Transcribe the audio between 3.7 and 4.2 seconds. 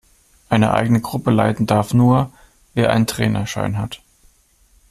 hat.